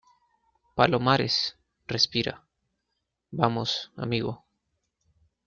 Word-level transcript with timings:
palomares, 0.75 1.55
respira. 1.85 2.43
vamos, 3.31 3.91
amigo. 3.95 4.43